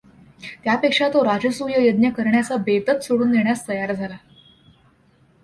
त्यापेक्षा 0.63 1.09
तो 1.09 1.23
राजसूय 1.25 1.73
यज्ञ 1.87 2.09
करण्याचा 2.09 2.55
बेतच 2.55 3.07
सोडून 3.07 3.31
देण्यास 3.31 3.67
तयार 3.69 3.93
झाला. 3.93 4.17